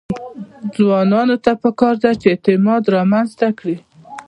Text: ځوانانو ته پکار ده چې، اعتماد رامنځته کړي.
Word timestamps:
ځوانانو 0.75 1.35
ته 1.45 1.51
پکار 1.61 1.95
ده 2.03 2.11
چې، 2.19 2.27
اعتماد 2.31 2.83
رامنځته 2.95 3.47
کړي. 3.59 3.77